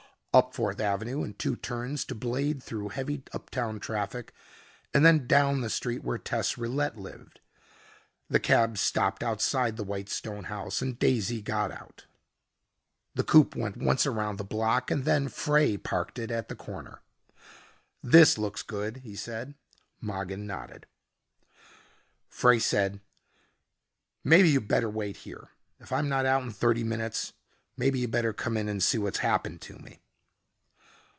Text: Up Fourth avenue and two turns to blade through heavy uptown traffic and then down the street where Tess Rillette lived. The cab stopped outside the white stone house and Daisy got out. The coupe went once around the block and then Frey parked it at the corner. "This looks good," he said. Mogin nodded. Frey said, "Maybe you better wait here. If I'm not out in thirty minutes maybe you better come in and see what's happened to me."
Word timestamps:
Up 0.33 0.53
Fourth 0.55 0.79
avenue 0.79 1.23
and 1.23 1.37
two 1.37 1.57
turns 1.57 2.05
to 2.05 2.15
blade 2.15 2.63
through 2.63 2.87
heavy 2.87 3.21
uptown 3.33 3.81
traffic 3.81 4.31
and 4.93 5.03
then 5.05 5.27
down 5.27 5.59
the 5.59 5.69
street 5.69 6.05
where 6.05 6.17
Tess 6.17 6.57
Rillette 6.57 6.95
lived. 6.97 7.41
The 8.29 8.39
cab 8.39 8.77
stopped 8.77 9.23
outside 9.23 9.75
the 9.75 9.83
white 9.83 10.07
stone 10.07 10.45
house 10.45 10.81
and 10.81 10.97
Daisy 10.97 11.41
got 11.41 11.69
out. 11.69 12.05
The 13.13 13.25
coupe 13.25 13.57
went 13.57 13.75
once 13.75 14.05
around 14.05 14.37
the 14.37 14.45
block 14.45 14.89
and 14.89 15.03
then 15.03 15.27
Frey 15.27 15.75
parked 15.75 16.17
it 16.17 16.31
at 16.31 16.47
the 16.47 16.55
corner. 16.55 17.01
"This 18.01 18.37
looks 18.37 18.63
good," 18.63 19.01
he 19.03 19.17
said. 19.17 19.53
Mogin 20.01 20.45
nodded. 20.47 20.85
Frey 22.29 22.57
said, 22.59 23.01
"Maybe 24.23 24.49
you 24.49 24.61
better 24.61 24.89
wait 24.89 25.17
here. 25.27 25.49
If 25.81 25.91
I'm 25.91 26.07
not 26.07 26.25
out 26.25 26.41
in 26.43 26.51
thirty 26.51 26.85
minutes 26.85 27.33
maybe 27.75 27.99
you 27.99 28.07
better 28.07 28.31
come 28.31 28.55
in 28.55 28.69
and 28.69 28.81
see 28.81 28.97
what's 28.97 29.17
happened 29.19 29.59
to 29.63 29.77
me." 29.79 29.99